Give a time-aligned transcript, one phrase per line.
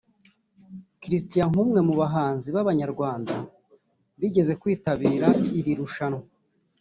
[1.03, 3.35] Christian nk’umwe mu bahanzi b’Abanyarwanda
[4.19, 5.27] bigeze kwitabira
[5.59, 6.25] iri rushanwa